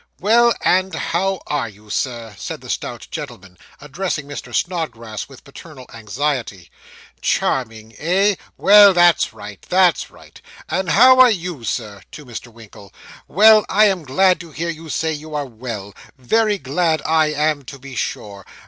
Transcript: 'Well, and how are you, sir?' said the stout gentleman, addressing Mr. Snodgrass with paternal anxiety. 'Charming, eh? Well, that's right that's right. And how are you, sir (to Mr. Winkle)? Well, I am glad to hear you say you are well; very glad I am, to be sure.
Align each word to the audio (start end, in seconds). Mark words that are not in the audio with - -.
'Well, 0.19 0.55
and 0.61 0.95
how 0.95 1.43
are 1.45 1.69
you, 1.69 1.91
sir?' 1.91 2.33
said 2.39 2.61
the 2.61 2.71
stout 2.71 3.05
gentleman, 3.11 3.59
addressing 3.79 4.25
Mr. 4.25 4.51
Snodgrass 4.51 5.29
with 5.29 5.43
paternal 5.43 5.85
anxiety. 5.93 6.71
'Charming, 7.21 7.93
eh? 7.99 8.33
Well, 8.57 8.95
that's 8.95 9.31
right 9.31 9.61
that's 9.69 10.09
right. 10.09 10.41
And 10.69 10.89
how 10.89 11.19
are 11.19 11.29
you, 11.29 11.63
sir 11.63 12.01
(to 12.13 12.25
Mr. 12.25 12.51
Winkle)? 12.51 12.91
Well, 13.27 13.63
I 13.69 13.85
am 13.85 14.01
glad 14.01 14.39
to 14.39 14.49
hear 14.49 14.69
you 14.69 14.89
say 14.89 15.13
you 15.13 15.35
are 15.35 15.45
well; 15.45 15.93
very 16.17 16.57
glad 16.57 17.03
I 17.05 17.27
am, 17.27 17.61
to 17.65 17.77
be 17.77 17.93
sure. 17.95 18.43